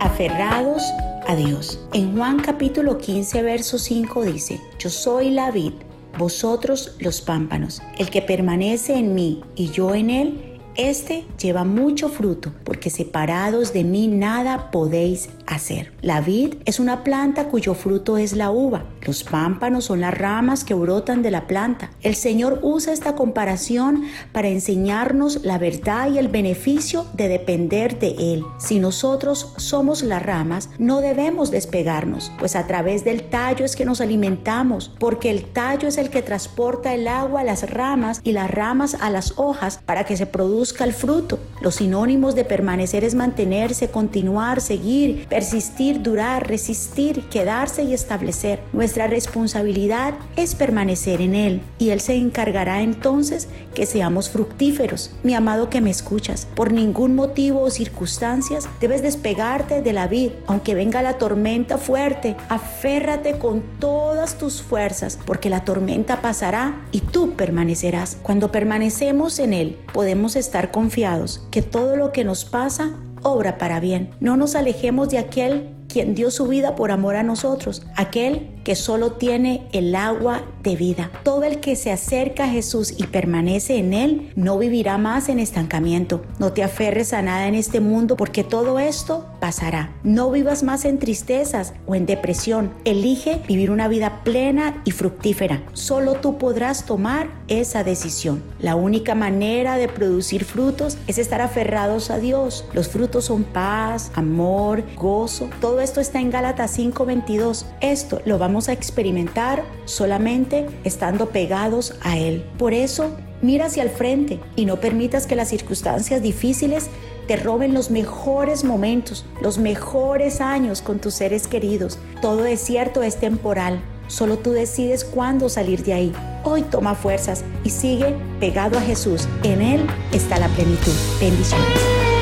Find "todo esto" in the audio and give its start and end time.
88.44-89.24, 105.62-106.02